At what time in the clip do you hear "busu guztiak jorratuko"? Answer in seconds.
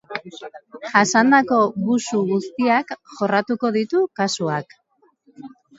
1.89-3.75